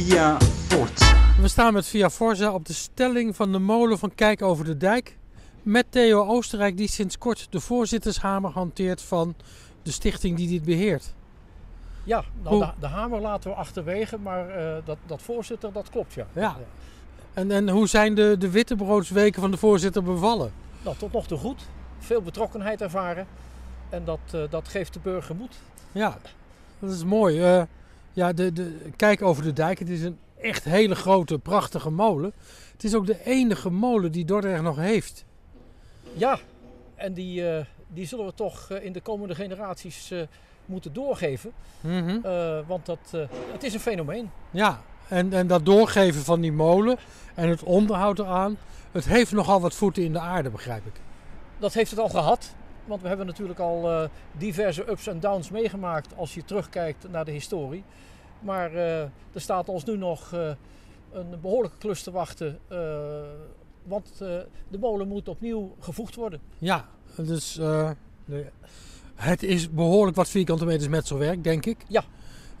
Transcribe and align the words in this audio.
Via 0.00 0.40
Forza. 0.40 1.16
We 1.40 1.48
staan 1.48 1.72
met 1.72 1.86
Via 1.86 2.10
Forza 2.10 2.52
op 2.52 2.66
de 2.66 2.72
stelling 2.72 3.36
van 3.36 3.52
de 3.52 3.58
molen 3.58 3.98
van 3.98 4.14
Kijk 4.14 4.42
over 4.42 4.64
de 4.64 4.76
Dijk. 4.76 5.16
Met 5.62 5.86
Theo 5.88 6.26
Oostenrijk, 6.26 6.76
die 6.76 6.88
sinds 6.88 7.18
kort 7.18 7.46
de 7.50 7.60
voorzittershamer 7.60 8.50
hanteert 8.50 9.02
van 9.02 9.34
de 9.82 9.90
stichting 9.90 10.36
die 10.36 10.48
dit 10.48 10.64
beheert. 10.64 11.14
Ja, 12.04 12.24
nou, 12.42 12.58
de, 12.58 12.70
de 12.80 12.86
hamer 12.86 13.20
laten 13.20 13.50
we 13.50 13.56
achterwege, 13.56 14.18
maar 14.18 14.48
eh, 14.48 14.76
dat, 14.84 14.96
dat 15.06 15.22
voorzitter, 15.22 15.72
dat 15.72 15.90
klopt 15.90 16.12
ja. 16.12 16.26
Ja. 16.32 16.56
En, 17.34 17.50
en 17.50 17.68
hoe 17.68 17.88
zijn 17.88 18.14
de, 18.14 18.36
de 18.38 18.50
wittebroodsweken 18.50 19.40
van 19.40 19.50
de 19.50 19.56
voorzitter 19.56 20.02
bevallen? 20.02 20.52
Nou, 20.82 20.96
tot 20.96 21.12
nog 21.12 21.26
toe 21.26 21.38
goed. 21.38 21.62
Veel 21.98 22.22
betrokkenheid 22.22 22.80
ervaren. 22.80 23.26
En 23.88 24.04
dat, 24.04 24.20
eh, 24.32 24.40
dat 24.50 24.68
geeft 24.68 24.92
de 24.92 25.00
burger 25.02 25.36
moed. 25.36 25.56
Ja, 25.92 26.18
dat 26.78 26.90
is 26.90 27.04
mooi. 27.04 27.42
Eh, 27.42 27.62
ja, 28.12 28.32
de, 28.32 28.52
de, 28.52 28.90
kijk 28.96 29.22
over 29.22 29.42
de 29.42 29.52
dijk. 29.52 29.78
Het 29.78 29.88
is 29.88 30.02
een 30.02 30.18
echt 30.40 30.64
hele 30.64 30.94
grote, 30.94 31.38
prachtige 31.38 31.90
molen. 31.90 32.32
Het 32.72 32.84
is 32.84 32.94
ook 32.94 33.06
de 33.06 33.24
enige 33.24 33.70
molen 33.70 34.12
die 34.12 34.24
Dordrecht 34.24 34.62
nog 34.62 34.76
heeft. 34.76 35.24
Ja, 36.12 36.38
en 36.94 37.12
die, 37.12 37.48
eh, 37.48 37.64
die 37.92 38.06
zullen 38.06 38.26
we 38.26 38.34
toch 38.34 38.70
eh, 38.70 38.84
in 38.84 38.92
de 38.92 39.00
komende 39.00 39.34
generaties 39.34 40.10
eh, 40.10 40.20
moeten 40.66 40.92
doorgeven. 40.92 41.52
Mhm. 41.80 42.18
Eh, 42.22 42.58
want 42.66 42.86
dat, 42.86 42.98
het 43.52 43.62
is 43.62 43.74
een 43.74 43.80
fenomeen. 43.80 44.30
Ja, 44.50 44.80
en, 45.08 45.32
en 45.32 45.46
dat 45.46 45.64
doorgeven 45.64 46.22
van 46.22 46.40
die 46.40 46.52
molen 46.52 46.98
en 47.34 47.48
het 47.48 47.62
onderhoud 47.62 48.18
eraan, 48.18 48.56
het 48.92 49.04
heeft 49.04 49.32
nogal 49.32 49.60
wat 49.60 49.74
voeten 49.74 50.02
in 50.02 50.12
de 50.12 50.18
aarde, 50.18 50.50
begrijp 50.50 50.86
ik. 50.86 51.00
Dat 51.58 51.74
heeft 51.74 51.90
het 51.90 52.00
al 52.00 52.08
gehad. 52.08 52.54
Want 52.90 53.02
we 53.02 53.08
hebben 53.08 53.26
natuurlijk 53.26 53.58
al 53.58 53.90
eh, 53.90 54.08
diverse 54.38 54.90
ups 54.90 55.06
en 55.06 55.20
downs 55.20 55.50
meegemaakt 55.50 56.16
als 56.16 56.34
je 56.34 56.44
terugkijkt 56.44 57.10
naar 57.10 57.24
de 57.24 57.30
historie. 57.30 57.84
Maar 58.40 58.74
eh, 58.74 59.00
er 59.02 59.40
staat 59.40 59.68
ons 59.68 59.84
nu 59.84 59.96
nog 59.96 60.32
eh, 60.32 60.50
een 61.12 61.40
behoorlijke 61.40 61.78
klus 61.78 62.02
te 62.02 62.10
wachten. 62.10 62.58
want 63.82 64.18
de 64.68 64.78
molen 64.80 65.08
moet 65.08 65.28
opnieuw 65.28 65.74
gevoegd 65.80 66.14
worden. 66.14 66.40
Ja, 66.58 66.88
dus 67.16 67.52
de- 67.54 68.46
het 69.14 69.42
is 69.42 69.70
behoorlijk 69.70 70.16
wat 70.16 70.28
vierkante 70.28 70.64
meters 70.64 70.88
metselwerk, 70.88 71.44
denk 71.44 71.66
ik. 71.66 71.84
Ja. 71.88 72.04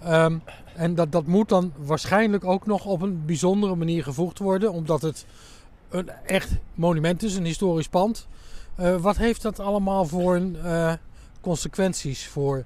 Ehm, 0.02 0.38
en 0.76 0.94
dat, 0.94 1.12
dat 1.12 1.26
moet 1.26 1.48
dan 1.48 1.72
waarschijnlijk 1.76 2.44
ook 2.44 2.66
nog 2.66 2.84
op 2.84 3.02
een 3.02 3.24
bijzondere 3.26 3.74
manier 3.74 4.02
gevoegd 4.02 4.38
worden, 4.38 4.72
omdat 4.72 5.02
het 5.02 5.26
een 5.88 6.10
echt 6.26 6.50
monument 6.74 7.22
is, 7.22 7.36
een 7.36 7.44
historisch 7.44 7.88
pand. 7.88 8.28
Eh, 8.74 8.96
wat 8.96 9.16
heeft 9.16 9.42
dat 9.42 9.58
allemaal 9.58 10.04
voor 10.04 10.40
eh, 10.62 10.92
consequenties 11.40 12.26
voor 12.26 12.64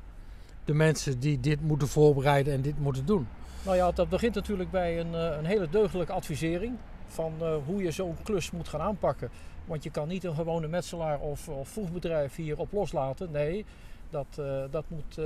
de 0.65 0.75
mensen 0.75 1.21
die 1.21 1.41
dit 1.41 1.61
moeten 1.61 1.89
voorbereiden 1.89 2.53
en 2.53 2.63
dit 2.63 2.79
moeten 2.79 3.07
doen? 3.07 3.29
Nou 3.65 3.77
ja, 3.77 3.93
dat 3.93 4.09
begint 4.09 4.35
natuurlijk 4.35 4.71
bij 4.71 5.01
een, 5.01 5.15
eh, 5.15 5.37
een 5.39 5.45
hele 5.45 5.69
deugdelijke 5.69 6.13
advisering 6.13 6.77
van 7.07 7.33
hoe 7.67 7.83
je 7.83 7.91
zo'n 7.91 8.17
klus 8.23 8.51
moet 8.51 8.69
gaan 8.69 8.81
aanpakken. 8.81 9.31
Want 9.65 9.83
je 9.83 9.91
kan 9.91 10.09
niet 10.09 10.25
een 10.25 10.35
gewone 10.35 10.69
metselaar 10.69 11.19
of, 11.21 11.49
of 11.49 11.69
voegbedrijf 11.69 12.35
hierop 12.37 12.73
loslaten. 12.73 13.31
Nee, 13.31 13.65
dat, 14.11 14.27
dat 14.71 14.85
moet 14.89 15.19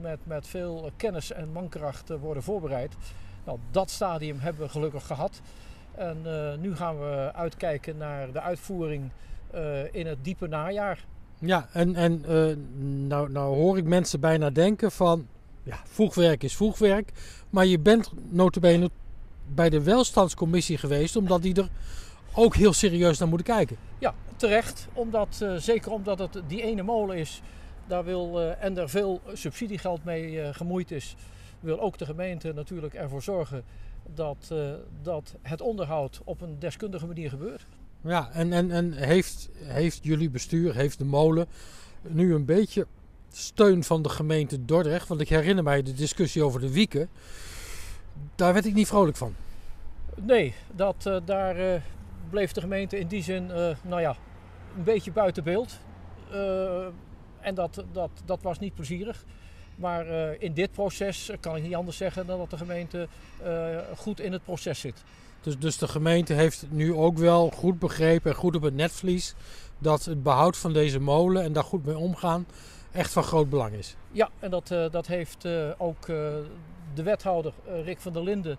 met, 0.00 0.18
met 0.22 0.46
veel 0.46 0.90
kennis 0.96 1.32
en 1.32 1.52
mankracht 1.52 2.08
worden 2.20 2.42
voorbereid. 2.42 2.94
Nou, 3.44 3.58
dat 3.70 3.90
stadium 3.90 4.38
hebben 4.38 4.62
we 4.62 4.68
gelukkig 4.68 5.06
gehad. 5.06 5.40
En 5.94 6.16
nu 6.60 6.76
gaan 6.76 6.98
we 6.98 7.30
uitkijken 7.34 7.96
naar 7.96 8.32
de 8.32 8.40
uitvoering 8.40 9.10
in 9.92 10.06
het 10.06 10.18
diepe 10.22 10.46
najaar. 10.46 11.04
Ja, 11.38 11.68
en, 11.72 11.94
en 11.94 12.24
eh, 12.24 12.56
nou, 13.06 13.30
nou 13.30 13.56
hoor 13.56 13.78
ik 13.78 13.84
mensen 13.84 14.20
bijna 14.20 14.50
denken 14.50 14.92
van, 14.92 15.26
ja, 15.62 15.80
voegwerk 15.84 16.42
is 16.42 16.56
voegwerk. 16.56 17.12
Maar 17.50 17.66
je 17.66 17.78
bent 17.78 18.12
notabene 18.28 18.90
bij 19.54 19.70
de 19.70 19.82
welstandscommissie 19.82 20.78
geweest, 20.78 21.16
omdat 21.16 21.42
die 21.42 21.54
er 21.54 21.68
ook 22.34 22.54
heel 22.54 22.72
serieus 22.72 23.18
naar 23.18 23.28
moeten 23.28 23.46
kijken. 23.46 23.76
Ja, 23.98 24.14
terecht. 24.36 24.88
Omdat, 24.92 25.38
eh, 25.42 25.54
zeker 25.54 25.92
omdat 25.92 26.18
het 26.18 26.42
die 26.46 26.62
ene 26.62 26.82
molen 26.82 27.16
is 27.16 27.42
daar 27.88 28.04
wil, 28.04 28.40
eh, 28.40 28.64
en 28.64 28.78
er 28.78 28.88
veel 28.88 29.20
subsidiegeld 29.32 30.04
mee 30.04 30.40
eh, 30.40 30.54
gemoeid 30.54 30.90
is, 30.90 31.16
wil 31.60 31.80
ook 31.80 31.98
de 31.98 32.04
gemeente 32.04 32.52
natuurlijk 32.52 32.94
ervoor 32.94 33.22
zorgen 33.22 33.64
dat, 34.14 34.48
eh, 34.52 34.72
dat 35.02 35.34
het 35.42 35.60
onderhoud 35.60 36.20
op 36.24 36.40
een 36.40 36.58
deskundige 36.58 37.06
manier 37.06 37.30
gebeurt. 37.30 37.66
Ja, 38.00 38.30
en, 38.32 38.52
en, 38.52 38.70
en 38.70 38.92
heeft, 38.92 39.48
heeft 39.62 39.98
jullie 40.02 40.30
bestuur, 40.30 40.74
heeft 40.74 40.98
de 40.98 41.04
molen 41.04 41.46
nu 42.02 42.34
een 42.34 42.44
beetje 42.44 42.86
steun 43.32 43.84
van 43.84 44.02
de 44.02 44.08
gemeente 44.08 44.64
Dordrecht? 44.64 45.08
Want 45.08 45.20
ik 45.20 45.28
herinner 45.28 45.64
mij 45.64 45.82
de 45.82 45.94
discussie 45.94 46.42
over 46.42 46.60
de 46.60 46.72
wieken. 46.72 47.08
Daar 48.34 48.52
werd 48.52 48.66
ik 48.66 48.74
niet 48.74 48.86
vrolijk 48.86 49.16
van. 49.16 49.34
Nee, 50.14 50.54
dat, 50.74 51.06
eh, 51.06 51.16
daar 51.24 51.56
eh, 51.56 51.80
bleef 52.30 52.52
de 52.52 52.60
gemeente 52.60 52.98
in 52.98 53.06
die 53.06 53.22
zin, 53.22 53.50
eh, 53.50 53.76
nou 53.82 54.00
ja, 54.00 54.16
een 54.76 54.84
beetje 54.84 55.12
buiten 55.12 55.44
beeld. 55.44 55.78
En 57.40 57.54
dat, 57.54 57.84
dat, 57.92 58.10
dat 58.24 58.42
was 58.42 58.58
niet 58.58 58.74
plezierig. 58.74 59.24
Maar 59.76 60.06
in 60.38 60.52
dit 60.52 60.72
proces 60.72 61.30
kan 61.40 61.56
ik 61.56 61.62
niet 61.62 61.74
anders 61.74 61.96
zeggen 61.96 62.26
dan 62.26 62.38
dat 62.38 62.50
de 62.50 62.56
gemeente 62.56 63.08
goed 63.96 64.20
in 64.20 64.32
het 64.32 64.44
proces 64.44 64.80
zit. 64.80 65.04
Dus, 65.40 65.58
dus 65.58 65.78
de 65.78 65.88
gemeente 65.88 66.32
heeft 66.32 66.66
nu 66.70 66.94
ook 66.94 67.18
wel 67.18 67.50
goed 67.50 67.78
begrepen 67.78 68.30
en 68.30 68.36
goed 68.36 68.56
op 68.56 68.62
het 68.62 68.74
netvlies 68.74 69.34
dat 69.78 70.04
het 70.04 70.22
behoud 70.22 70.56
van 70.56 70.72
deze 70.72 71.00
molen 71.00 71.42
en 71.42 71.52
daar 71.52 71.64
goed 71.64 71.86
mee 71.86 71.98
omgaan 71.98 72.46
echt 72.92 73.12
van 73.12 73.22
groot 73.22 73.50
belang 73.50 73.72
is. 73.72 73.96
Ja, 74.12 74.28
en 74.38 74.50
dat, 74.50 74.70
eh, 74.70 74.90
dat 74.90 75.06
heeft 75.06 75.44
eh, 75.44 75.70
ook 75.78 76.08
eh, 76.08 76.16
de 76.94 77.02
wethouder 77.02 77.52
Rick 77.84 78.00
van 78.00 78.12
der 78.12 78.22
Linden, 78.22 78.58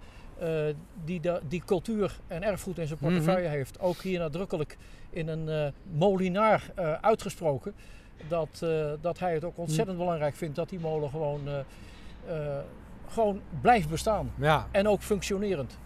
die 1.05 1.19
de, 1.19 1.41
die 1.47 1.63
cultuur 1.65 2.19
en 2.27 2.43
erfgoed 2.43 2.77
in 2.77 2.87
zijn 2.87 2.99
portefeuille 2.99 3.47
heeft, 3.47 3.79
ook 3.79 4.01
hier 4.01 4.19
nadrukkelijk 4.19 4.77
in 5.09 5.27
een 5.27 5.73
molinaar 5.91 6.71
uitgesproken. 7.01 7.73
Dat, 8.27 8.65
dat 9.01 9.19
hij 9.19 9.33
het 9.33 9.43
ook 9.43 9.57
ontzettend 9.57 9.97
belangrijk 9.97 10.35
vindt 10.35 10.55
dat 10.55 10.69
die 10.69 10.79
molen 10.79 11.09
gewoon, 11.09 11.41
gewoon 13.07 13.41
blijft 13.61 13.89
bestaan. 13.89 14.31
Ja, 14.35 14.67
En 14.71 14.87
ook 14.87 15.01
functionerend. 15.01 15.77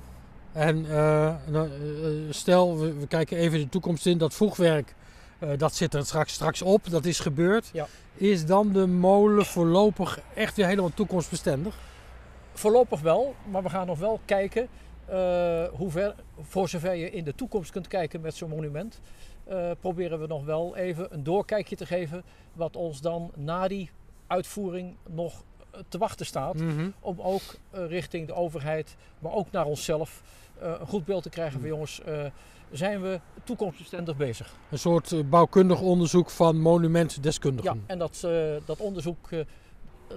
En 0.54 0.86
eh, 0.90 1.36
nou, 1.48 1.70
eh, 1.70 2.34
stel 2.34 2.80
we, 2.80 2.94
we 2.94 3.08
kijken 3.08 3.38
even 3.38 3.60
de 3.60 3.70
toekomst 3.70 4.06
in, 4.06 4.18
dat 4.18 4.34
voegwerk 4.34 4.96
eh, 5.40 5.50
dat 5.58 5.76
zit 5.76 5.94
er 5.94 6.06
straks, 6.06 6.34
straks 6.34 6.62
op, 6.62 6.90
dat 6.90 7.06
is 7.06 7.20
gebeurd. 7.20 7.70
Ja. 7.74 7.88
Is 8.16 8.46
dan 8.46 8.72
de 8.72 8.88
molen 8.88 9.46
voorlopig 9.46 10.20
echt 10.36 10.56
weer 10.56 10.68
helemaal 10.68 10.94
toekomstbestendig? 10.94 11.76
Voorlopig 12.54 13.02
wel, 13.02 13.36
maar 13.52 13.64
we 13.64 13.70
gaan 13.70 13.88
nog 13.88 14.00
wel 14.00 14.20
kijken 14.26 14.68
eh, 15.06 15.64
hoe 15.74 15.92
ver, 15.92 16.16
voor 16.42 16.70
zover 16.70 16.94
je 16.96 17.12
in 17.12 17.24
de 17.24 17.36
toekomst 17.36 17.72
kunt 17.72 17.88
kijken 17.88 18.22
met 18.22 18.36
zo'n 18.36 18.50
monument. 18.50 19.00
eh, 19.44 19.72
proberen 19.80 20.20
we 20.20 20.28
nog 20.28 20.46
wel 20.46 20.76
even 20.76 21.14
een 21.14 21.24
doorkijkje 21.24 21.76
te 21.76 21.86
geven 21.86 22.24
wat 22.54 22.76
ons 22.76 23.02
dan 23.02 23.32
na 23.36 23.68
die 23.68 23.90
uitvoering 24.28 24.96
nog 25.10 25.34
eh, 25.34 25.53
te 25.88 25.98
wachten 25.98 26.26
staat. 26.26 26.56
Mhm. 26.56 26.90
Om 27.00 27.22
ook 27.22 27.42
eh, 27.70 27.88
richting 27.88 28.28
de 28.28 28.34
overheid, 28.34 28.96
maar 29.20 29.32
ook 29.32 29.52
naar 29.52 29.66
onszelf 29.66 30.22
eh, 30.60 30.72
een 30.80 30.88
goed 30.88 31.06
beeld 31.06 31.24
te 31.24 31.30
krijgen 31.30 31.60
van 31.60 31.70
jongens, 31.70 32.02
eh, 32.02 32.26
zijn 32.72 33.02
we 33.02 33.20
toekomstbestendig 33.44 34.18
bezig. 34.18 34.54
Een 34.70 34.78
soort 34.78 35.30
bouwkundig 35.30 35.82
onderzoek 35.82 36.30
van 36.30 36.56
Ja, 36.56 36.62
monumentdeskundigen. 36.62 37.84
en 37.86 37.98
dat, 37.98 38.28
dat 38.66 38.80
onderzoek 38.80 39.30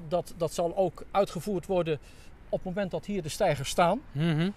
dat, 0.08 0.34
dat 0.36 0.52
zal 0.52 0.76
ook 0.76 1.04
uitgevoerd 1.10 1.66
worden 1.66 1.98
op 2.48 2.58
het 2.58 2.64
moment 2.64 2.90
dat 2.90 3.06
hier 3.06 3.22
de 3.22 3.28
stijgers 3.28 3.68
staan. 3.68 4.00
Mhm. 4.12 4.50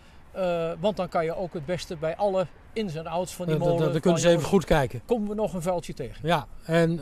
Want 0.79 0.97
dan 0.97 1.09
kan 1.09 1.25
je 1.25 1.35
ook 1.35 1.53
het 1.53 1.65
beste 1.65 1.95
bij 1.95 2.15
alle 2.15 2.47
ins 2.73 2.95
en 2.95 3.07
outs 3.07 3.33
van 3.33 3.45
die 3.45 3.57
molen... 3.57 3.77
dat 3.77 3.91
van, 3.91 3.99
kunnen 3.99 4.19
ze 4.19 4.27
even 4.27 4.41
jongens, 4.41 4.53
goed 4.53 4.65
kijken. 4.65 5.01
Komen 5.05 5.29
we 5.29 5.35
nog 5.35 5.53
een 5.53 5.61
vuiltje 5.61 5.93
tegen? 5.93 6.27
Ja, 6.27 6.47
en 6.63 6.99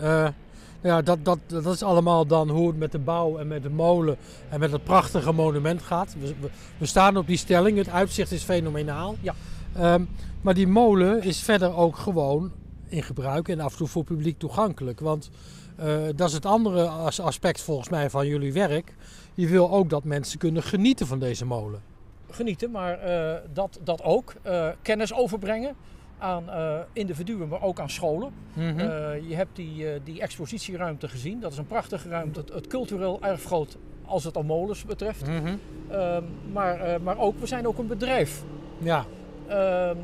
ja, 0.82 1.02
dat, 1.02 1.26
dat, 1.26 1.40
dat 1.48 1.66
is 1.66 1.84
allemaal 1.84 2.26
dan 2.26 2.50
hoe 2.50 2.68
het 2.68 2.78
met 2.78 2.92
de 2.92 3.00
bouw 3.00 3.38
en 3.38 3.48
met 3.48 3.64
de 3.64 3.70
molen 3.70 4.18
en 4.50 4.60
met 4.60 4.72
het 4.72 4.84
prachtige 4.84 5.32
monument 5.32 5.82
gaat. 5.82 6.16
We, 6.20 6.36
we, 6.40 6.50
we 6.78 6.86
staan 6.86 7.18
op 7.18 7.28
die 7.28 7.38
stelling, 7.38 7.78
het 7.78 7.90
uitzicht 7.90 8.32
is 8.32 8.44
fenomenaal. 8.44 9.16
Ja. 9.22 9.34
Ehm, 9.76 10.04
maar 10.42 10.54
die 10.54 10.68
molen 10.68 11.24
is 11.24 11.40
verder 11.40 11.76
ook 11.76 11.98
gewoon 11.98 12.52
in 12.88 13.04
gebruik 13.04 13.48
en 13.48 13.60
af 13.60 13.72
en 13.72 13.78
toe 13.78 13.88
voor 13.88 14.04
publiek 14.04 14.40
toegankelijk. 14.40 15.00
Want 15.00 15.30
eh, 15.76 15.98
dat 16.16 16.28
is 16.28 16.34
het 16.34 16.46
andere 16.46 16.88
as- 16.88 17.20
aspect 17.20 17.62
volgens 17.62 17.90
mij 17.90 18.10
van 18.10 18.28
jullie 18.28 18.54
werk. 18.54 18.96
Je 19.34 19.48
wil 19.48 19.72
ook 19.72 19.90
dat 19.90 20.04
mensen 20.04 20.40
kunnen 20.40 20.64
genieten 20.64 21.08
van 21.08 21.20
deze 21.20 21.46
molen. 21.46 21.82
Genieten, 22.30 22.72
maar 22.72 23.00
eh, 23.00 23.42
dat, 23.54 23.80
dat 23.84 24.04
ook. 24.04 24.34
Eh, 24.42 24.68
kennis 24.82 25.14
overbrengen 25.14 25.76
aan 26.18 26.50
eh, 26.50 26.80
individuen, 26.94 27.48
maar 27.48 27.62
ook 27.62 27.80
aan 27.80 27.90
scholen. 27.90 28.32
Mhm. 28.54 28.80
Eh, 28.80 29.30
je 29.30 29.36
hebt 29.36 29.56
die, 29.56 29.90
eh, 29.90 30.00
die 30.04 30.22
expositieruimte 30.22 31.08
gezien. 31.08 31.40
Dat 31.40 31.52
is 31.52 31.58
een 31.58 31.68
prachtige 31.68 32.10
ruimte. 32.10 32.40
Het, 32.40 32.54
het 32.54 32.68
cultureel 32.68 33.20
erfgoed 33.22 33.78
als 34.06 34.24
het 34.24 34.36
al 34.38 34.44
molens 34.44 34.86
betreft. 34.86 35.28
Mhm. 35.28 35.56
Ehm, 35.90 36.24
maar, 36.52 36.80
eh, 36.80 37.00
maar 37.00 37.18
ook, 37.18 37.40
we 37.40 37.46
zijn 37.46 37.68
ook 37.68 37.78
een 37.78 37.88
bedrijf. 37.88 38.44
Ja, 38.78 39.06
Ehm, 39.48 39.98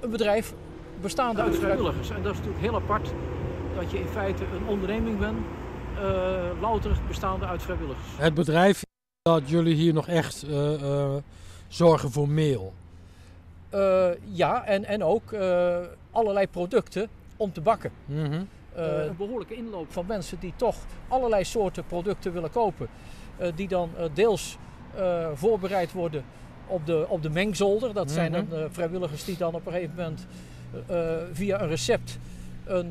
een 0.00 0.10
bedrijf 0.10 0.54
bestaande 1.00 1.42
uit 1.42 1.56
vrijwilligers. 1.56 2.10
En 2.10 2.22
dat 2.22 2.32
is 2.32 2.38
natuurlijk 2.38 2.64
heel 2.64 2.74
apart 2.74 3.12
dat 3.76 3.90
je 3.90 3.98
in 3.98 4.06
feite 4.06 4.44
een 4.44 4.66
onderneming 4.66 5.18
bent, 5.18 5.38
eh, 5.96 6.60
louter 6.60 6.98
bestaande 7.08 7.46
uit 7.46 7.62
vrijwilligers. 7.62 8.06
het 8.16 8.34
bedrijf 8.34 8.82
dat 9.22 9.48
jullie 9.50 9.74
hier 9.74 9.92
nog 9.92 10.08
echt 10.08 10.42
eh, 10.42 10.74
eh, 10.74 11.16
zorgen 11.68 12.10
voor 12.10 12.28
meel. 12.28 12.72
Uh, 13.74 14.08
ja, 14.32 14.64
en, 14.64 14.84
en 14.84 15.04
ook 15.04 15.32
uh, 15.32 15.76
allerlei 16.10 16.48
producten 16.48 17.08
om 17.36 17.52
te 17.52 17.60
bakken. 17.60 17.90
Mhm. 18.04 18.32
Uh, 18.32 19.04
een 19.04 19.16
behoorlijke 19.16 19.54
inloop 19.54 19.92
van 19.92 20.06
mensen 20.06 20.38
die 20.40 20.52
toch 20.56 20.76
allerlei 21.08 21.44
soorten 21.44 21.86
producten 21.86 22.32
willen 22.32 22.50
kopen. 22.50 22.88
die 23.54 23.68
dan 23.68 23.90
deels 24.14 24.58
voorbereid 25.34 25.92
worden 25.92 26.24
op 26.66 26.86
de, 26.86 27.04
op 27.08 27.22
de 27.22 27.30
mengzolder. 27.30 27.92
Dat 27.92 28.10
zijn 28.10 28.32
Mhm. 28.32 28.44
dan 28.48 28.68
vrijwilligers 28.72 29.24
die 29.24 29.36
dan 29.36 29.54
op 29.54 29.66
een 29.66 29.72
gegeven 29.72 29.94
moment 29.96 30.26
via 31.32 31.60
een 31.60 31.68
recept 31.68 32.18
een, 32.64 32.88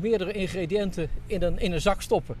meerdere 0.00 0.32
ingrediënten 0.32 1.08
in 1.26 1.42
een, 1.42 1.58
in 1.58 1.72
een 1.72 1.80
zak 1.80 2.02
stoppen. 2.02 2.36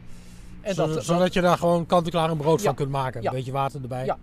En 0.60 0.74
zodat, 0.74 0.94
dat, 0.94 1.04
zodat 1.04 1.32
je 1.32 1.40
daar 1.40 1.58
gewoon 1.58 1.86
kant-en-klaar 1.86 2.30
een 2.30 2.36
brood 2.36 2.58
Ja. 2.58 2.64
van 2.66 2.74
kunt 2.74 2.90
maken. 2.90 3.22
Ja. 3.22 3.28
Een 3.30 3.36
beetje 3.36 3.52
water 3.52 3.82
erbij. 3.82 4.04
Ja. 4.04 4.18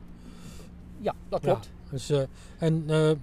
Ja, 1.02 1.14
dat 1.30 1.42
klopt. 1.42 1.70
Dus, 1.92 2.10
eh, 2.10 2.20
en 2.58 2.84
eh, 2.88 3.12
eh, 3.12 3.18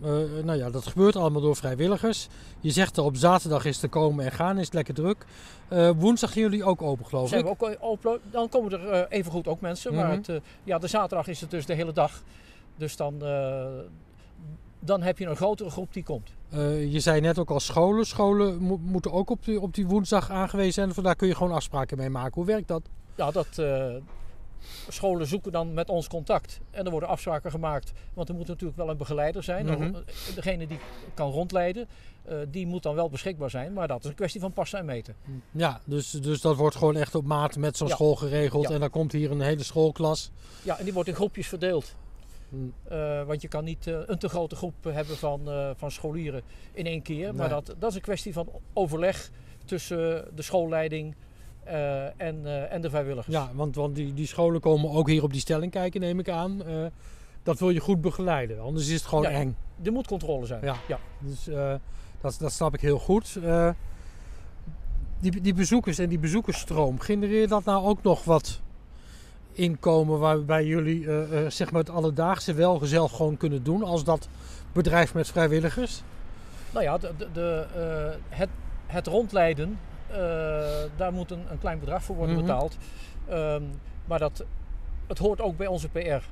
nou 0.45 0.59
ja, 0.59 0.71
dat 0.71 0.87
gebeurt 0.87 1.17
allemaal 1.17 1.41
door 1.43 1.57
vrijwilligers. 1.57 2.29
Je 2.61 2.71
zegt 2.71 2.97
er 2.97 3.03
op 3.05 3.17
zaterdag 3.17 3.65
is 3.65 3.79
te 3.79 3.89
komen 3.89 4.25
en 4.25 4.33
gaan, 4.33 4.59
is 4.59 4.65
het 4.65 4.75
lekker 4.75 4.95
druk. 4.95 5.27
Woensdag 5.97 6.33
zijn 6.33 6.45
jullie 6.45 6.65
ook 6.65 6.83
open, 6.83 7.07
geloof 7.07 7.29
Zijn 7.29 7.41
ik. 7.41 7.47
we 7.59 7.67
ook 7.69 7.77
open, 7.81 8.21
dan 8.31 8.49
komen 8.49 8.73
er 8.73 8.89
eh, 8.89 9.19
evengoed 9.19 9.49
ook 9.49 9.61
mensen. 9.61 9.95
Maar 9.95 10.07
Mhm. 10.07 10.17
het, 10.17 10.29
eh, 10.29 10.37
ja, 10.65 10.79
de 10.79 10.87
zaterdag 10.87 11.27
is 11.27 11.41
het 11.41 11.51
dus 11.51 11.67
de 11.67 11.75
hele 11.75 11.93
dag. 11.93 12.23
Dus 12.77 12.97
dan, 12.97 13.19
dan 14.81 15.03
heb 15.03 15.19
je 15.19 15.27
een 15.27 15.37
grotere 15.37 15.71
groep 15.71 15.93
die 15.93 16.03
komt. 16.05 16.31
Je 16.91 17.01
zei 17.01 17.21
net 17.21 17.39
ook 17.39 17.51
al 17.51 17.61
scholen. 17.61 18.05
Scholen 18.07 18.59
mo- 18.59 18.79
moeten 18.83 19.13
ook 19.13 19.31
op 19.31 19.45
die, 19.45 19.61
op 19.61 19.75
die 19.75 19.87
woensdag 19.87 20.31
aangewezen 20.31 20.73
zijn. 20.73 20.95
Vandaar 20.95 21.17
kun 21.17 21.29
je 21.29 21.35
gewoon 21.35 21.53
afspraken 21.53 21.97
mee 21.99 22.11
maken. 22.11 22.35
Hoe 22.35 22.45
werkt 22.45 22.69
dat? 22.69 22.83
Ja, 23.15 23.31
dat, 23.31 23.49
scholen 24.89 25.27
zoeken 25.27 25.53
dan 25.53 25.75
met 25.75 25.89
ons 25.89 26.09
contact. 26.09 26.61
En 26.71 26.85
er 26.85 26.91
worden 26.91 27.09
afspraken 27.09 27.51
gemaakt. 27.51 27.93
Want 28.15 28.29
er 28.29 28.35
moet 28.35 28.47
natuurlijk 28.47 28.79
wel 28.79 28.89
een 28.91 28.97
begeleider 28.97 29.43
zijn. 29.43 29.67
Mhm. 29.67 29.83
Een- 29.83 29.97
Degene 30.35 30.67
die 30.67 30.79
kan 31.15 31.31
rondleiden, 31.31 31.89
eh, 32.25 32.37
die 32.49 32.67
moet 32.67 32.83
dan 32.83 32.95
wel 32.95 33.09
beschikbaar 33.11 33.51
zijn. 33.51 33.73
Maar 33.73 33.89
dat 33.89 34.03
is 34.05 34.09
een 34.11 34.15
kwestie 34.15 34.41
van 34.41 34.53
passen 34.53 34.79
en 34.79 34.85
meten. 34.85 35.15
Ja, 35.51 35.81
dus, 35.85 36.11
dus 36.11 36.41
dat 36.41 36.57
wordt 36.57 36.77
gewoon 36.77 36.97
echt 36.97 37.15
op 37.15 37.25
maat 37.25 37.57
met 37.57 37.77
zo'n 37.77 37.89
Ja. 37.89 37.95
school 37.95 38.15
geregeld. 38.17 38.69
Ja. 38.69 38.75
En 38.75 38.81
dan 38.81 38.91
komt 38.91 39.13
hier 39.13 39.31
een 39.31 39.41
hele 39.41 39.63
schoolklas. 39.63 40.31
Ja, 40.63 40.79
en 40.79 40.85
die 40.85 40.93
wordt 40.93 41.09
in 41.09 41.15
groepjes 41.15 41.49
verdeeld. 41.49 41.95
Hm. 42.49 42.57
Eh, 42.93 43.23
want 43.23 43.43
je 43.43 43.49
kan 43.49 43.65
niet 43.65 43.87
eh, 43.87 43.99
een 44.07 44.19
te 44.19 44.29
grote 44.29 44.57
groep 44.57 44.75
hebben 44.85 45.17
van, 45.17 45.51
eh, 45.51 45.71
van 45.77 45.91
scholieren 45.91 46.43
in 46.73 46.87
één 46.87 47.03
keer. 47.03 47.35
Maar 47.35 47.49
Nee. 47.51 47.61
dat, 47.63 47.75
dat 47.79 47.91
is 47.91 47.97
een 47.97 48.03
kwestie 48.03 48.33
van 48.33 48.49
overleg 48.73 49.31
tussen 49.65 50.29
de 50.35 50.43
schoolleiding 50.43 51.15
eh, 51.65 52.05
en, 52.05 52.47
eh, 52.47 52.73
en 52.73 52.81
de 52.81 52.91
vrijwilligers. 52.91 53.35
Ja, 53.35 53.51
want, 53.55 53.75
want 53.75 53.95
die, 53.95 54.15
die 54.15 54.27
scholen 54.27 54.61
komen 54.61 54.91
ook 54.91 55.09
hier 55.09 55.23
op 55.23 55.33
die 55.33 55.41
stelling 55.41 55.73
kijken, 55.73 56.01
neem 56.01 56.19
ik 56.19 56.29
aan. 56.29 56.65
Eh, 56.65 56.87
dat 57.43 57.59
wil 57.59 57.71
je 57.71 57.81
goed 57.81 58.01
begeleiden, 58.01 58.61
anders 58.61 58.89
is 58.89 58.95
het 58.95 59.05
gewoon 59.05 59.23
Ja. 59.23 59.31
eng. 59.31 59.57
Er 59.83 59.93
moet 59.93 60.07
controle 60.07 60.47
zijn. 60.47 60.65
Ja. 60.65 60.77
ja. 60.89 60.99
Dus 61.19 61.49
dat, 62.21 62.37
dat 62.41 62.53
snap 62.53 62.75
ik 62.75 62.81
heel 62.81 62.99
goed. 62.99 63.39
Die, 65.21 65.41
die 65.41 65.55
bezoekers 65.55 65.99
en 65.99 66.09
die 66.09 66.19
bezoekersstroom, 66.19 67.01
genereert 67.01 67.49
dat 67.49 67.65
nou 67.65 67.85
ook 67.85 68.03
nog 68.03 68.25
wat 68.25 68.61
inkomen 69.53 70.19
waarbij 70.19 70.65
jullie 70.65 71.07
zeg 71.49 71.71
maar 71.71 71.81
het 71.81 71.91
alledaagse 71.91 72.55
wel 72.55 72.79
gezellig 72.79 73.17
gewoon 73.17 73.37
kunnen 73.37 73.63
doen 73.63 73.83
als 73.83 74.05
dat 74.05 74.29
bedrijf 74.73 75.15
met 75.15 75.29
vrijwilligers? 75.29 76.03
Nou 76.73 76.85
ja, 76.85 76.99
de, 76.99 77.15
de, 77.19 77.29
de, 77.33 77.67
het, 78.29 78.49
het 78.87 79.07
rondleiden, 79.07 79.79
daar 80.97 81.13
moet 81.13 81.31
een, 81.31 81.45
een 81.51 81.59
klein 81.59 81.79
bedrag 81.79 82.03
voor 82.05 82.17
worden 82.17 82.35
Mhm. 82.37 82.45
betaald. 82.45 82.77
Ehm, 83.29 83.63
maar 84.05 84.19
dat, 84.19 84.45
het 85.07 85.19
hoort 85.19 85.41
ook 85.41 85.57
bij 85.57 85.67
onze 85.67 85.89
PR. 85.89 85.99
Bedoel, 85.99 86.23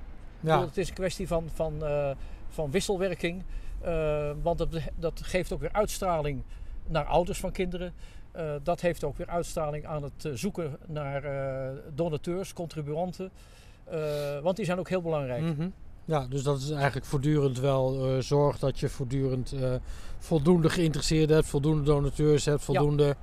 Ja, 0.41 0.61
Het 0.61 0.77
is 0.77 0.89
een 0.89 0.95
kwestie 0.95 1.27
van, 1.27 1.49
van, 1.55 1.85
eh, 1.85 2.11
van 2.49 2.71
wisselwerking. 2.71 3.43
eh, 3.81 4.31
want 4.43 4.59
dat, 4.59 4.69
dat 4.97 5.21
geeft 5.25 5.53
ook 5.53 5.61
weer 5.61 5.73
uitstraling 5.73 6.43
naar 6.87 7.05
ouders 7.05 7.39
van 7.41 7.53
kinderen. 7.53 7.93
Eh, 8.33 8.51
dat 8.63 8.81
heeft 8.81 9.05
ook 9.05 9.17
weer 9.17 9.27
uitstraling 9.27 9.87
aan 9.87 10.03
het 10.03 10.25
eh, 10.25 10.33
zoeken 10.35 10.77
naar 10.87 11.25
eh, 11.25 11.77
donateurs, 11.95 12.53
contribuanten. 12.53 13.31
Eh, 13.85 13.99
want 14.43 14.57
die 14.57 14.65
zijn 14.65 14.79
ook 14.79 14.89
heel 14.89 15.03
belangrijk. 15.03 15.43
Mhm. 15.43 15.69
ja, 16.05 16.27
dus 16.29 16.43
dat 16.43 16.59
is 16.59 16.71
eigenlijk 16.71 17.07
voortdurend 17.07 17.59
wel 17.59 18.07
eh, 18.07 18.19
zorg 18.23 18.59
dat 18.59 18.79
je 18.81 18.89
voortdurend 18.89 19.53
eh, 19.53 19.75
voldoende 20.19 20.71
geïnteresseerden 20.71 21.37
hebt, 21.37 21.49
voldoende 21.49 21.83
donateurs 21.83 22.45
hebt, 22.45 22.63
voldoende 22.63 23.17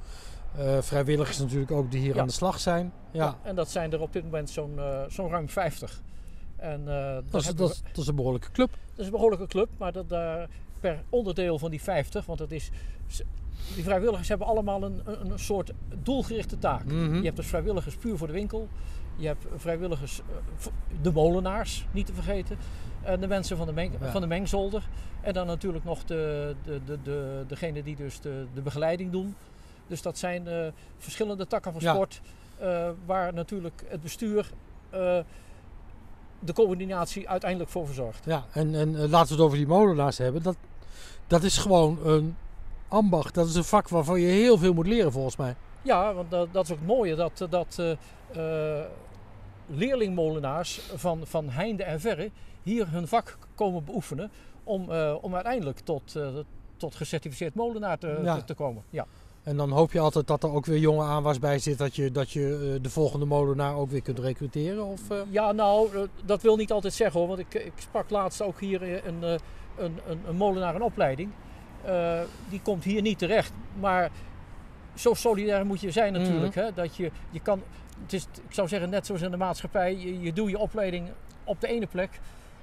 eh, 0.58 0.78
vrijwilligers 0.82 1.40
natuurlijk 1.40 1.72
ook 1.72 1.92
die 1.92 2.00
hier 2.02 2.16
Ja. 2.16 2.22
aan 2.22 2.28
de 2.28 2.34
slag 2.34 2.60
zijn. 2.60 2.92
Ja, 3.12 3.38
En 3.44 3.56
dat 3.56 3.70
zijn 3.70 3.94
er 3.94 4.02
op 4.02 4.14
dit 4.14 4.24
moment 4.24 4.50
zo'n 4.50 4.80
eh, 4.80 5.02
zo'n 5.08 5.30
ruim 5.30 5.50
50. 5.50 6.02
En, 6.56 6.88
eh, 6.88 7.18
dat, 7.30 7.42
is, 7.42 7.48
dat, 7.48 7.58
dat 7.92 7.98
is 7.98 8.08
een 8.08 8.16
behoorlijke 8.16 8.52
club. 8.52 8.70
Dat 8.70 9.00
is 9.00 9.06
een 9.06 9.12
behoorlijke 9.12 9.48
club, 9.48 9.70
maar 9.78 9.92
dat 9.92 10.10
daar 10.10 10.48
per 10.80 11.04
onderdeel 11.10 11.60
van 11.60 11.70
die 11.72 11.82
50, 11.82 12.26
want 12.26 12.40
het 12.40 12.52
is, 12.52 12.70
die 13.76 13.84
vrijwilligers 13.84 14.28
hebben 14.30 14.48
allemaal 14.48 14.84
een, 14.84 15.02
een, 15.06 15.40
soort 15.40 15.72
doelgerichte 16.04 16.58
taak. 16.58 16.86
Mhm. 16.86 17.16
Je 17.16 17.24
hebt 17.24 17.36
dus 17.36 17.48
vrijwilligers 17.48 17.96
puur 17.96 18.18
voor 18.18 18.28
de 18.28 18.34
winkel. 18.34 18.68
Je 19.16 19.28
hebt 19.28 19.46
vrijwilligers, 19.56 20.22
de 21.02 21.12
molenaars, 21.12 21.86
niet 21.92 22.06
te 22.06 22.14
vergeten. 22.14 22.58
En 23.02 23.20
de 23.20 23.28
mensen 23.28 23.58
van 23.58 23.68
de, 23.68 23.74
meng, 23.74 23.94
Ja. 24.00 24.12
van 24.12 24.22
de 24.22 24.28
mengzolder. 24.28 24.88
En 25.22 25.34
dan 25.34 25.48
natuurlijk 25.48 25.84
nog 25.84 26.04
de, 26.04 26.56
de, 26.64 26.82
de, 26.86 26.98
de, 27.04 27.44
degene 27.48 27.84
die 27.84 27.96
dus 27.96 28.20
de, 28.20 28.46
de 28.54 28.62
begeleiding 28.62 29.12
doen. 29.12 29.36
Dus 29.88 30.02
dat 30.02 30.18
zijn 30.18 30.48
eh, 30.48 30.68
verschillende 30.98 31.48
takken 31.48 31.72
van 31.72 31.82
sport. 31.82 32.22
eh, 32.60 32.90
waar 33.06 33.34
natuurlijk 33.34 33.84
het 33.88 34.02
bestuur 34.02 34.52
eh, 34.90 35.20
de 36.40 36.54
coördinatie 36.54 37.30
uiteindelijk 37.30 37.70
voor 37.72 37.86
verzorgt. 37.86 38.26
Ja, 38.26 38.46
en, 38.52 38.76
en 38.76 39.10
laten 39.10 39.28
we 39.28 39.34
het 39.34 39.44
over 39.44 39.58
die 39.58 39.68
molenaars 39.68 40.18
hebben. 40.18 40.44
Dat, 40.44 40.56
dat 41.28 41.44
is 41.44 41.58
gewoon 41.58 42.00
een 42.04 42.36
ambacht. 42.88 43.34
Dat 43.34 43.48
is 43.48 43.56
een 43.56 43.64
vak 43.64 43.90
waarvan 43.90 44.20
je 44.22 44.28
heel 44.28 44.58
veel 44.58 44.74
moet 44.74 44.88
leren 44.88 45.12
volgens 45.12 45.36
mij. 45.36 45.56
Ja, 45.82 46.14
want 46.14 46.32
dat, 46.32 46.48
dat 46.54 46.64
is 46.66 46.72
ook 46.72 46.78
het 46.78 46.88
mooie 46.88 47.16
dat, 47.16 47.48
dat 47.50 47.82
leerlingmolenaars 49.68 50.82
van, 50.96 51.22
van 51.28 51.50
heinde 51.50 51.84
en 51.84 52.00
verre 52.00 52.32
hier 52.64 52.92
hun 52.92 53.08
vak 53.08 53.38
komen 53.56 53.84
beoefenen 53.86 54.32
om, 54.64 54.92
om 55.22 55.36
uiteindelijk 55.36 55.80
tot, 55.80 56.16
tot 56.78 56.96
gecertificeerd 56.96 57.54
molenaar 57.56 57.98
te, 57.98 58.20
Ja. 58.24 58.36
te, 58.36 58.44
te 58.44 58.54
komen. 58.54 58.84
Ja. 58.90 59.06
En 59.48 59.58
dan 59.58 59.72
hoop 59.72 59.92
je 59.92 60.00
altijd 60.00 60.28
dat 60.28 60.44
er 60.44 60.52
ook 60.52 60.66
weer 60.66 60.78
jonge 60.78 61.04
aanwas 61.04 61.40
bij 61.40 61.60
zit. 61.60 61.78
Dat 61.78 61.96
je, 61.96 62.12
dat 62.12 62.32
je 62.32 62.74
eh, 62.76 62.84
de 62.84 62.90
volgende 62.90 63.26
molenaar 63.26 63.76
ook 63.76 63.90
weer 63.90 64.02
kunt 64.02 64.20
recruteren. 64.20 64.86
Of, 64.86 65.10
eh, 65.10 65.18
ja, 65.30 65.52
nou, 65.52 65.96
eh, 65.96 66.02
dat 66.26 66.42
wil 66.42 66.56
niet 66.56 66.72
altijd 66.72 66.94
zeggen 66.94 67.20
hoor, 67.20 67.28
want 67.28 67.40
ik, 67.40 67.54
ik 67.54 67.72
sprak 67.76 68.10
laatst 68.10 68.42
ook 68.42 68.60
hier 68.60 69.06
een, 69.08 69.24
een, 69.24 69.40
een, 69.78 70.20
een 70.28 70.36
molenaar 70.36 70.76
in 70.76 70.82
opleiding. 70.82 71.32
Die 72.50 72.62
komt 72.62 72.84
hier 72.84 73.02
niet 73.02 73.18
terecht, 73.18 73.52
maar 73.80 74.12
zo 74.96 75.14
solidair 75.14 75.66
moet 75.66 75.82
je 75.82 75.92
zijn 75.92 76.14
natuurlijk. 76.14 76.56
hè? 76.56 76.74
Dat 76.74 76.96
je, 76.96 77.12
je 77.30 77.40
kan, 77.40 77.62
het 78.02 78.14
is, 78.14 78.28
ik 78.48 78.54
zou 78.54 78.68
zeggen, 78.68 78.90
net 78.90 79.06
zoals 79.06 79.22
in 79.22 79.32
de 79.32 79.38
maatschappij, 79.38 79.98
je, 79.98 80.22
je 80.22 80.34
doet 80.34 80.50
je 80.50 80.58
opleiding 80.58 81.08
op 81.44 81.62
de 81.62 81.68
ene 81.68 81.88
plek 81.88 82.20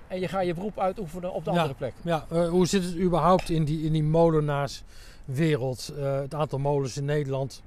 en 0.08 0.20
je 0.20 0.28
gaat 0.28 0.46
je 0.46 0.54
beroep 0.54 0.78
uitoefenen 0.80 1.32
op 1.32 1.44
de 1.44 1.50
Ja. 1.50 1.56
andere 1.56 1.74
plek. 1.78 1.92
ja, 2.02 2.24
eh, 2.30 2.48
hoe 2.48 2.66
zit 2.66 2.84
het 2.84 2.96
überhaupt 2.96 3.50
in 3.50 3.64
die, 3.64 3.82
in 3.84 3.92
die 3.92 4.02
molenaarswereld? 4.02 5.92
Eh, 5.98 6.14
het 6.20 6.34
aantal 6.34 6.58
molens 6.58 6.96
in 6.96 7.04
Nederland 7.04 7.62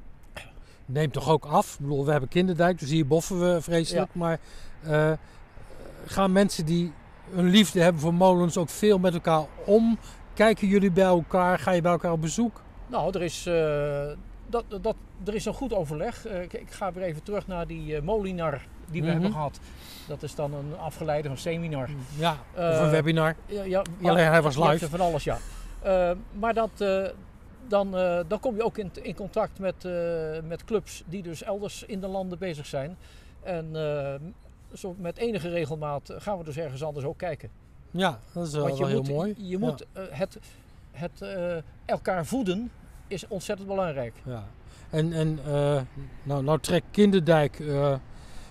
neemt 0.85 1.13
toch 1.13 1.29
ook 1.29 1.45
af? 1.45 1.73
Ik 1.73 1.79
bedoel, 1.79 2.05
we 2.05 2.11
hebben 2.11 2.29
Kinderdijk, 2.29 2.79
dus 2.79 2.89
hier 2.89 3.07
boffen 3.07 3.39
we 3.39 3.61
vreselijk. 3.61 4.13
Maar 4.13 4.39
eh, 4.83 5.11
gaan 6.05 6.31
mensen 6.31 6.65
die 6.65 6.93
een 7.35 7.49
liefde 7.49 7.81
hebben 7.81 8.01
voor 8.01 8.13
molens 8.13 8.57
ook 8.57 8.69
veel 8.69 8.99
met 8.99 9.13
elkaar 9.13 9.45
om? 9.65 9.97
Kijken 10.33 10.67
jullie 10.67 10.91
bij 10.91 11.03
elkaar? 11.03 11.59
Ga 11.59 11.71
je 11.71 11.81
bij 11.81 11.91
elkaar 11.91 12.11
op 12.11 12.21
bezoek? 12.21 12.61
Nou, 12.87 13.13
er 13.13 13.21
is, 13.23 13.45
dat, 14.47 14.63
dat, 14.81 14.95
er 15.25 15.35
is 15.35 15.45
een 15.45 15.53
goed 15.53 15.73
overleg. 15.73 16.25
Eh, 16.25 16.41
ik, 16.41 16.53
ik 16.53 16.71
ga 16.71 16.91
weer 16.93 17.03
even 17.03 17.23
terug 17.23 17.47
naar 17.47 17.67
die 17.67 17.95
eh, 17.95 18.01
Molinar 18.01 18.61
die 18.91 19.01
we 19.01 19.07
Mhm. 19.07 19.11
hebben 19.15 19.31
gehad. 19.31 19.59
Dat 20.07 20.23
is 20.23 20.35
dan 20.35 20.53
een 20.53 20.77
afgeleide 20.77 21.27
van 21.27 21.37
seminar. 21.37 21.89
Ja, 22.17 22.31
of 22.53 22.57
Eh, 22.59 22.79
een 22.81 22.89
webinar. 22.89 23.35
Ja, 23.45 23.63
ja, 23.63 23.81
Alleen 24.03 24.27
hij 24.27 24.41
was 24.41 24.57
live. 24.57 24.89
van 24.89 24.99
alles, 25.01 25.23
ja. 25.23 25.37
Eh, 25.81 26.11
maar 26.33 26.53
dat, 26.53 26.69
eh, 26.77 27.03
dan, 27.67 27.97
eh, 27.97 28.19
dan 28.27 28.39
kom 28.39 28.55
je 28.55 28.63
ook 28.63 28.77
in, 28.77 28.91
in 29.01 29.15
contact 29.15 29.59
met, 29.59 29.85
eh, 29.85 29.91
met 30.47 30.63
clubs 30.65 31.03
die 31.05 31.23
dus 31.23 31.43
elders 31.43 31.83
in 31.83 31.99
de 31.99 32.07
landen 32.07 32.37
bezig 32.39 32.65
zijn. 32.65 32.97
En 33.43 33.69
eh, 33.75 34.15
zo 34.77 34.95
met 34.99 35.17
enige 35.17 35.49
regelmaat 35.49 36.13
gaan 36.17 36.37
we 36.37 36.43
dus 36.43 36.57
ergens 36.57 36.83
anders 36.83 37.05
ook 37.05 37.17
kijken. 37.17 37.49
Ja, 37.91 38.19
dat 38.33 38.47
is 38.47 38.53
wel, 38.53 38.85
heel 38.87 39.01
mooi. 39.03 39.33
Je 39.37 39.57
moet 39.57 39.85
eh, 39.93 40.03
het, 40.09 40.37
het 40.91 41.21
eh, 41.21 41.55
elkaar 41.85 42.25
voeden 42.25 42.71
is 43.07 43.27
ontzettend 43.27 43.67
belangrijk. 43.67 44.13
Ja. 44.25 44.43
En, 44.89 45.13
en 45.13 45.39
eh, 45.45 45.81
nou, 46.23 46.43
nou 46.43 46.59
trekt 46.59 46.85
Kinderdijk 46.91 47.59
eh 47.59 47.93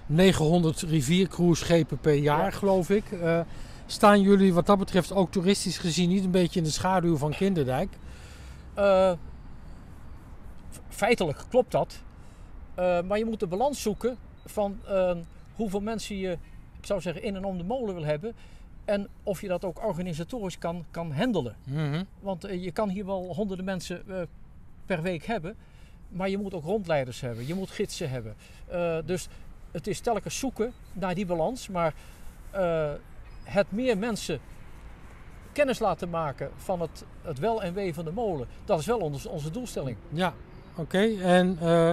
900 0.07 0.81
riviercruiseschepen 0.81 1.99
per 1.99 2.15
jaar, 2.15 2.45
Ja. 2.45 2.51
geloof 2.51 2.91
ik. 2.91 3.13
Eh, 3.13 3.41
staan 3.87 4.21
jullie 4.21 4.55
wat 4.55 4.67
dat 4.67 4.79
betreft 4.79 5.13
ook 5.13 5.31
toeristisch 5.31 5.79
gezien 5.79 6.09
niet 6.09 6.25
een 6.25 6.31
beetje 6.31 6.59
in 6.59 6.65
de 6.65 6.71
schaduw 6.73 7.17
van 7.17 7.31
Kinderdijk? 7.31 7.89
Eh, 8.75 9.13
feitelijk 10.89 11.45
klopt 11.49 11.73
dat. 11.73 12.03
Eh, 12.75 13.03
maar 13.03 13.19
je 13.19 13.25
moet 13.25 13.41
de 13.41 13.47
balans 13.47 13.83
zoeken 13.83 14.17
van 14.45 14.79
eh, 14.87 15.17
hoeveel 15.55 15.81
mensen 15.81 16.17
je, 16.17 16.31
ik 16.79 16.87
zou 16.87 17.01
zeggen, 17.01 17.23
in 17.23 17.37
en 17.37 17.45
om 17.45 17.59
de 17.59 17.65
molen 17.65 17.95
wil 17.95 18.05
hebben. 18.05 18.35
En 18.85 19.09
of 19.23 19.41
je 19.41 19.49
dat 19.49 19.65
ook 19.65 19.85
organisatorisch 19.87 20.59
kan, 20.59 20.85
kan 20.91 21.13
handelen. 21.13 21.57
Mhm. 21.65 22.05
Want 22.21 22.45
eh, 22.45 22.63
je 22.65 22.71
kan 22.73 22.89
hier 22.89 23.07
wel 23.07 23.35
honderden 23.35 23.65
mensen 23.65 24.03
eh, 24.09 24.23
per 24.87 25.03
week 25.03 25.27
hebben. 25.27 25.57
Maar 26.09 26.29
je 26.29 26.39
moet 26.39 26.55
ook 26.55 26.65
rondleiders 26.65 27.21
hebben. 27.21 27.47
Je 27.47 27.55
moet 27.55 27.71
gidsen 27.71 28.11
hebben. 28.11 28.35
Eh, 28.67 28.97
dus 29.05 29.29
het 29.71 29.87
is 29.87 30.01
telkens 30.01 30.39
zoeken 30.39 30.73
naar 30.93 31.15
die 31.15 31.27
balans. 31.27 31.69
Maar 31.69 31.95
eh, 32.51 32.91
het 33.45 33.67
meer 33.69 33.99
mensen 33.99 34.41
kennis 35.53 35.79
laten 35.79 36.11
maken 36.11 36.51
van 36.57 36.81
het, 36.81 37.05
het 37.23 37.39
wel 37.39 37.63
en 37.63 37.75
wee 37.75 37.95
van 37.95 38.05
de 38.05 38.13
molen. 38.13 38.47
Dat 38.65 38.79
is 38.79 38.87
wel 38.87 38.99
onze, 38.99 39.29
onze 39.29 39.51
doelstelling. 39.51 39.97
Ja, 40.09 40.35
oké. 40.77 41.21
En 41.23 41.59
eh, 41.61 41.91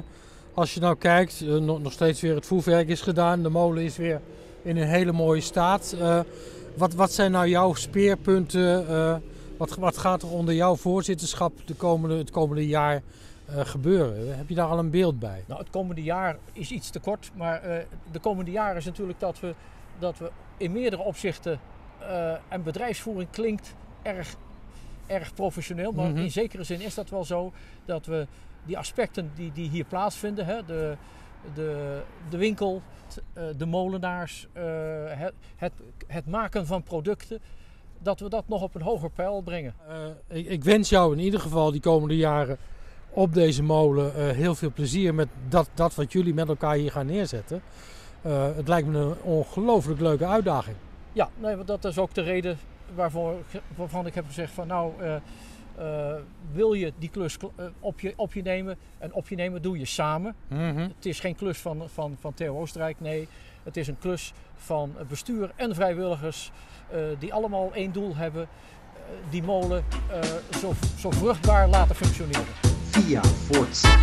als 0.54 0.74
je 0.74 0.80
nou 0.80 0.98
kijkt, 0.98 1.42
nog, 1.42 1.82
nog 1.82 1.92
steeds 1.92 2.22
weer 2.22 2.36
het 2.36 2.46
voerwerk 2.46 2.88
is 2.88 3.02
gedaan. 3.02 3.44
De 3.44 3.50
molen 3.50 3.84
is 3.84 3.98
weer 3.98 4.22
in 4.62 4.78
een 4.78 4.88
hele 4.88 5.12
mooie 5.12 5.42
staat. 5.42 5.96
Wat, 6.76 6.94
wat 6.94 7.12
zijn 7.12 7.32
nou 7.32 7.48
jouw 7.48 7.74
speerpunten? 7.74 8.88
Wat, 9.70 9.76
wat 9.78 9.98
gaat 9.98 10.22
er 10.22 10.30
onder 10.32 10.54
jouw 10.54 10.76
voorzitterschap 10.76 11.54
de 11.68 11.74
komende, 11.74 12.18
het 12.18 12.32
komende 12.32 12.68
jaar 12.68 13.02
eh, 13.46 13.60
gebeuren? 13.66 14.38
Heb 14.38 14.50
je 14.50 14.56
daar 14.56 14.68
al 14.68 14.80
een 14.80 14.90
beeld 14.90 15.20
bij? 15.20 15.44
Nou, 15.48 15.60
het 15.60 15.70
komende 15.70 16.04
jaar 16.04 16.38
is 16.54 16.72
iets 16.72 16.90
te 16.90 17.00
kort. 17.00 17.32
Maar 17.36 17.62
eh, 17.62 17.86
de 18.12 18.20
komende 18.20 18.52
jaren 18.52 18.76
is 18.78 18.86
natuurlijk 18.86 19.20
dat 19.20 19.40
we, 19.40 19.56
dat 20.00 20.18
we 20.18 20.32
in 20.58 20.72
meerdere 20.72 21.02
opzichten. 21.02 21.60
eh, 22.00 22.34
en 22.50 22.64
bedrijfsvoering 22.64 23.30
klinkt 23.30 23.76
erg, 24.02 24.36
erg 25.08 25.34
professioneel. 25.34 25.92
Maar 25.92 26.10
Mhm. 26.10 26.18
in 26.18 26.32
zekere 26.32 26.64
zin 26.64 26.82
is 26.82 26.94
dat 26.94 27.10
wel 27.10 27.24
zo. 27.26 27.52
Dat 27.86 28.06
we 28.06 28.28
die 28.66 28.78
aspecten 28.78 29.32
die, 29.36 29.52
die 29.52 29.70
hier 29.70 29.86
plaatsvinden. 29.86 30.46
Hè, 30.46 30.66
de, 30.66 30.98
de, 31.54 32.02
de 32.30 32.38
winkel, 32.38 32.82
de 33.58 33.66
molenaars, 33.66 34.48
het, 35.08 35.34
het, 35.56 35.74
het 36.08 36.26
maken 36.28 36.66
van 36.66 36.84
producten. 36.84 37.40
Dat 38.04 38.20
we 38.20 38.30
dat 38.30 38.48
nog 38.48 38.62
op 38.62 38.76
een 38.76 38.82
hoger 38.82 39.10
pijl 39.10 39.42
brengen. 39.42 39.74
Eh, 39.88 40.38
ik, 40.38 40.48
ik 40.48 40.64
wens 40.64 40.90
jou 40.90 41.14
in 41.14 41.20
ieder 41.20 41.40
geval 41.40 41.72
die 41.72 41.82
komende 41.82 42.16
jaren 42.18 42.58
op 43.10 43.34
deze 43.34 43.64
molen 43.64 44.16
eh, 44.16 44.30
heel 44.30 44.56
veel 44.56 44.72
plezier 44.72 45.14
met 45.14 45.28
dat, 45.50 45.70
dat 45.74 45.96
wat 45.96 46.12
jullie 46.12 46.34
met 46.34 46.48
elkaar 46.48 46.76
hier 46.76 46.92
gaan 46.92 47.06
neerzetten. 47.06 47.62
Eh, 48.22 48.56
het 48.56 48.68
lijkt 48.68 48.88
me 48.88 49.00
een 49.00 49.22
ongelooflijk 49.22 50.00
leuke 50.00 50.26
uitdaging. 50.26 50.76
Ja, 51.14 51.30
nee, 51.38 51.64
dat 51.64 51.86
is 51.86 51.98
ook 51.98 52.14
de 52.14 52.22
reden 52.22 52.58
waarvoor, 52.96 53.36
waarvan 53.76 54.06
ik 54.06 54.16
heb 54.16 54.26
gezegd 54.26 54.52
van 54.52 54.68
nou, 54.68 54.92
wil 56.52 56.74
je 56.74 56.94
die 56.98 57.10
klus 57.10 57.38
kl- 57.38 57.52
op, 57.80 58.00
je, 58.00 58.14
op 58.16 58.34
je 58.34 58.42
nemen? 58.42 58.78
En 58.98 59.14
op 59.14 59.28
je 59.28 59.36
nemen 59.36 59.62
doe 59.62 59.78
je 59.78 59.86
samen. 59.86 60.36
Mhm. 60.48 60.78
Het 60.78 61.06
is 61.06 61.20
geen 61.20 61.36
klus 61.36 61.58
van, 61.58 61.90
van, 61.90 62.18
van 62.20 62.34
Theo 62.34 62.60
Oostenrijk, 62.60 63.00
nee. 63.00 63.28
Het 63.64 63.78
is 63.78 63.88
een 63.88 63.98
klus 64.00 64.34
van 64.56 64.96
bestuur 65.10 65.52
en 65.56 65.76
vrijwilligers 65.76 66.52
eh, 66.92 67.00
die 67.20 67.34
allemaal 67.34 67.72
één 67.74 67.92
doel 67.92 68.16
hebben. 68.16 68.42
eh, 68.42 68.50
die 69.30 69.44
molen 69.44 69.86
eh, 70.12 70.20
zo, 70.60 70.74
zo 70.98 71.12
vruchtbaar 71.12 71.68
laten 71.70 71.96
functioneren. 71.96 72.46
Via 72.90 73.24
Forza. 73.24 73.98